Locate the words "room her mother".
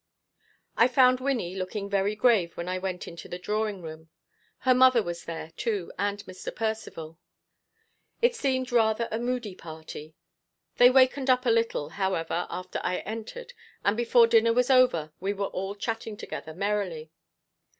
3.83-5.03